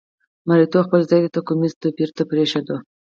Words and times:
مریتوب 0.47 0.83
خپل 0.87 1.01
ځای 1.09 1.31
توکمیز 1.35 1.73
توپیر 1.81 2.09
ته 2.15 2.23
پرېښود. 2.29 2.67